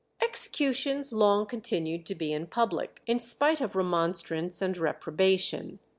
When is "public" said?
2.47-3.03